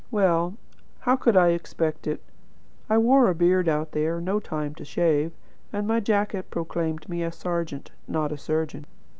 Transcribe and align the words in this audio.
Well, 0.09 0.55
how 1.01 1.15
could 1.15 1.37
I 1.37 1.49
expect 1.49 2.07
it? 2.07 2.23
I 2.89 2.97
wore 2.97 3.29
a 3.29 3.35
beard 3.35 3.69
out 3.69 3.91
there; 3.91 4.19
no 4.19 4.39
time 4.39 4.73
to 4.73 4.83
shave; 4.83 5.31
and 5.71 5.87
my 5.87 5.99
jacket 5.99 6.49
proclaimed 6.49 7.07
me 7.07 7.21
a 7.21 7.31
serjeant, 7.31 7.91
not 8.07 8.31
a 8.31 8.37
surgeon. 8.39 8.87